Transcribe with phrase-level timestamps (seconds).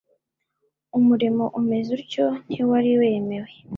[0.97, 3.51] umurimo umeze utyo ntiwari wemewe.